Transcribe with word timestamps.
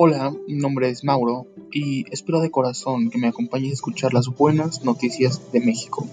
Hola, 0.00 0.32
mi 0.46 0.54
nombre 0.54 0.90
es 0.90 1.02
Mauro 1.02 1.48
y 1.72 2.04
espero 2.12 2.40
de 2.40 2.52
corazón 2.52 3.10
que 3.10 3.18
me 3.18 3.26
acompañes 3.26 3.72
a 3.72 3.74
escuchar 3.74 4.14
las 4.14 4.28
buenas 4.28 4.84
noticias 4.84 5.50
de 5.50 5.58
México. 5.58 6.06